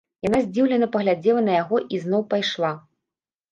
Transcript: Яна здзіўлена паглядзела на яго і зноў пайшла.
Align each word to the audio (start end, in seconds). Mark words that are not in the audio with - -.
Яна 0.27 0.37
здзіўлена 0.45 0.87
паглядзела 0.95 1.45
на 1.49 1.53
яго 1.61 1.83
і 1.85 1.95
зноў 2.07 2.27
пайшла. 2.35 2.75